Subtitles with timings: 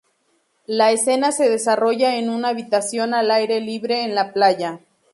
[0.65, 4.79] La escena se desarrolla en una habitación al aire libre en la playa.